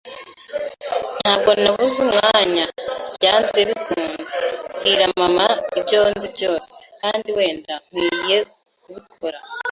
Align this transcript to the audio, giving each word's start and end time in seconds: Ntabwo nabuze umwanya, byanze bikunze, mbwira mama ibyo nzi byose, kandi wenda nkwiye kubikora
Ntabwo 1.21 1.51
nabuze 1.61 1.97
umwanya, 2.05 2.65
byanze 3.15 3.59
bikunze, 3.69 4.37
mbwira 4.73 5.05
mama 5.21 5.47
ibyo 5.79 5.99
nzi 6.13 6.27
byose, 6.35 6.75
kandi 7.01 7.27
wenda 7.37 7.73
nkwiye 7.87 8.37
kubikora 8.83 9.39